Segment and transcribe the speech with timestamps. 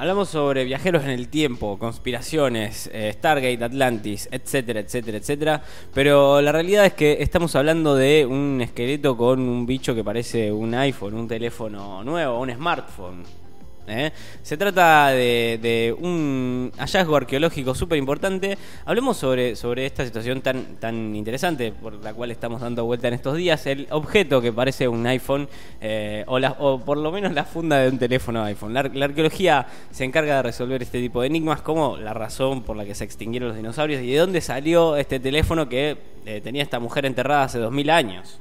[0.00, 5.62] Hablamos sobre viajeros en el tiempo, conspiraciones, eh, Stargate, Atlantis, etcétera, etcétera, etcétera.
[5.92, 10.50] Pero la realidad es que estamos hablando de un esqueleto con un bicho que parece
[10.50, 13.24] un iPhone, un teléfono nuevo, un smartphone.
[13.86, 14.12] ¿Eh?
[14.42, 18.56] Se trata de, un hallazgo arqueológico súper importante.
[18.84, 23.14] Hablemos sobre, sobre esta situación tan, tan interesante por la cual estamos dando vuelta en
[23.14, 23.66] estos días.
[23.66, 25.48] El objeto que parece un iPhone,
[25.80, 28.74] eh, o, o, por lo menos la funda de un teléfono iPhone.
[28.74, 32.84] La, arqueología se encarga de resolver este tipo de enigmas, como la razón por la
[32.84, 36.78] que se extinguieron los dinosaurios y de dónde salió este teléfono que eh, tenía esta
[36.78, 38.40] mujer enterrada hace 2000 años.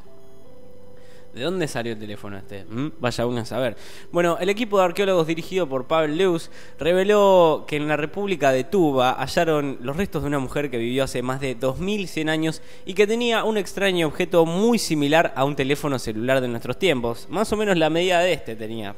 [1.33, 2.65] ¿De dónde salió el teléfono este?
[2.65, 2.93] ¿Mm?
[2.99, 3.77] Vaya uno a saber.
[4.11, 8.63] Bueno, el equipo de arqueólogos dirigido por Pavel Lewis reveló que en la República de
[8.63, 12.93] Tuba hallaron los restos de una mujer que vivió hace más de 2100 años y
[12.93, 17.27] que tenía un extraño objeto muy similar a un teléfono celular de nuestros tiempos.
[17.29, 18.95] Más o menos la medida de este tenía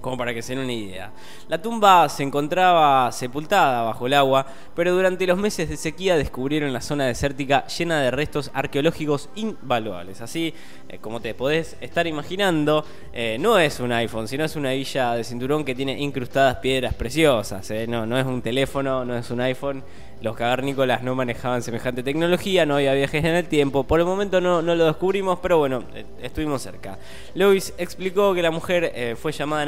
[0.00, 1.12] como para que se den una idea.
[1.48, 6.72] La tumba se encontraba sepultada bajo el agua, pero durante los meses de sequía descubrieron
[6.72, 10.20] la zona desértica llena de restos arqueológicos invaluables.
[10.20, 10.54] Así,
[10.88, 15.14] eh, como te podés estar imaginando, eh, no es un iPhone, sino es una villa
[15.14, 17.70] de cinturón que tiene incrustadas piedras preciosas.
[17.70, 17.86] Eh.
[17.86, 19.82] No, no es un teléfono, no es un iPhone
[20.22, 23.84] los cavernícolas no manejaban semejante tecnología, no había viajes en el tiempo.
[23.84, 25.82] Por el momento no, no lo descubrimos, pero bueno,
[26.20, 26.98] estuvimos cerca.
[27.32, 29.62] Lewis explicó que la mujer fue llamada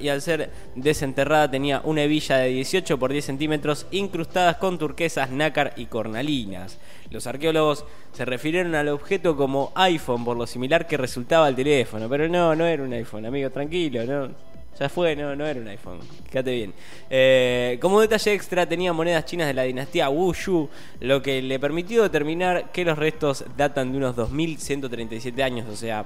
[0.00, 5.30] Y al ser desenterrada tenía una hebilla de 18 por 10 centímetros incrustadas con turquesas,
[5.30, 6.78] nácar y cornalinas.
[7.10, 12.08] Los arqueólogos se refirieron al objeto como iPhone por lo similar que resultaba el teléfono,
[12.08, 14.48] pero no, no era un iPhone, amigo, tranquilo, no.
[14.78, 15.98] Ya fue, no, no era un iPhone.
[16.26, 16.72] Fíjate bien.
[17.10, 20.68] Eh, como detalle extra, tenía monedas chinas de la dinastía Wushu,
[21.00, 26.04] lo que le permitió determinar que los restos datan de unos 2137 años, o sea,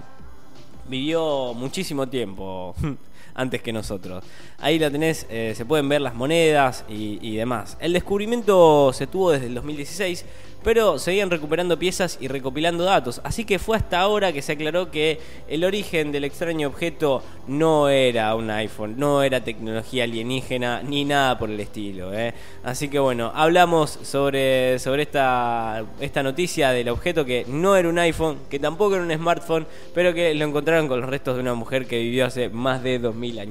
[0.88, 2.75] vivió muchísimo tiempo
[3.34, 4.25] antes que nosotros.
[4.58, 7.77] Ahí la tenés, eh, se pueden ver las monedas y, demás.
[7.80, 10.24] El descubrimiento se tuvo desde el 2016
[10.62, 13.20] pero seguían recuperando piezas y recopilando datos.
[13.24, 15.18] Así que fue hasta ahora que se aclaró que
[15.48, 21.39] el origen del extraño objeto no era un iPhone, no era tecnología alienígena ni nada
[21.39, 22.14] por el estilo.
[22.14, 22.33] ¿eh?
[22.62, 27.98] Así que bueno, hablamos sobre, sobre esta, esta noticia del objeto que no era un
[27.98, 30.45] iPhone, que tampoco era un smartphone, pero que lo
[30.80, 33.50] con los restos de una mujer que vivió hace más de 2000 años.